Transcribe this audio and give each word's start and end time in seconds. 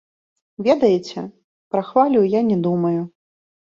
Ведаеце, 0.67 1.19
пра 1.77 1.81
хвалю 1.93 2.27
я 2.39 2.45
не 2.53 2.63
думаю. 2.69 3.01